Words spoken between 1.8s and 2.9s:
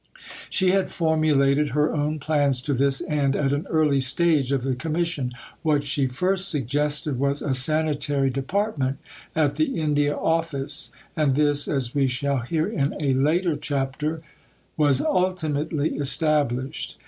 own plans to